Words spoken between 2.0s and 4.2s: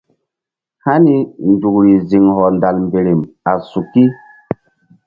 ziŋ hɔndal mberem a suki.